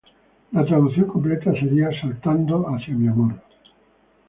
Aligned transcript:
La 0.51 0.65
traducción 0.65 1.05
completa 1.05 1.51
sería 1.51 1.87
"Saltando 2.01 2.65
hacia 2.67 2.95
mi 2.95 3.07
amor". 3.07 3.35